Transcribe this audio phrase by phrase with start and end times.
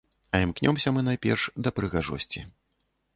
[0.37, 2.43] А імкнёмся мы, найперш, да прыгажосці.